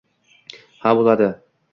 —Ha, 0.85 0.93
boʻladi. 1.01 1.29